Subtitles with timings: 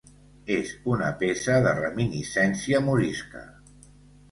[0.53, 3.47] És una peça de reminiscència morisca.